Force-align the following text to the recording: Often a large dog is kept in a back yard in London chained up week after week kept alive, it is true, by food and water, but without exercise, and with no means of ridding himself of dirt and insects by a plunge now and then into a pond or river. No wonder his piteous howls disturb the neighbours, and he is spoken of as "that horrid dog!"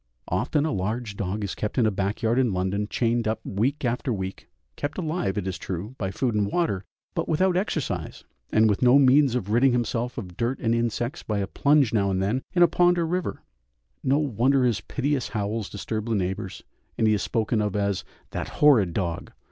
Often 0.29 0.65
a 0.65 0.71
large 0.71 1.15
dog 1.15 1.43
is 1.43 1.53
kept 1.53 1.77
in 1.77 1.85
a 1.85 1.91
back 1.91 2.23
yard 2.23 2.39
in 2.39 2.53
London 2.53 2.87
chained 2.89 3.27
up 3.27 3.39
week 3.45 3.85
after 3.85 4.11
week 4.11 4.49
kept 4.75 4.97
alive, 4.97 5.37
it 5.37 5.45
is 5.45 5.59
true, 5.59 5.93
by 5.99 6.09
food 6.09 6.33
and 6.33 6.51
water, 6.51 6.83
but 7.13 7.29
without 7.29 7.55
exercise, 7.55 8.23
and 8.51 8.67
with 8.67 8.81
no 8.81 8.97
means 8.97 9.35
of 9.35 9.51
ridding 9.51 9.73
himself 9.73 10.17
of 10.17 10.35
dirt 10.35 10.57
and 10.57 10.73
insects 10.73 11.21
by 11.21 11.37
a 11.37 11.45
plunge 11.45 11.93
now 11.93 12.09
and 12.09 12.19
then 12.19 12.41
into 12.55 12.63
a 12.65 12.67
pond 12.67 12.97
or 12.97 13.05
river. 13.05 13.43
No 14.03 14.17
wonder 14.17 14.63
his 14.63 14.81
piteous 14.81 15.27
howls 15.27 15.69
disturb 15.69 16.07
the 16.07 16.15
neighbours, 16.15 16.63
and 16.97 17.05
he 17.05 17.13
is 17.13 17.21
spoken 17.21 17.61
of 17.61 17.75
as 17.75 18.03
"that 18.31 18.47
horrid 18.57 18.93
dog!" 18.93 19.31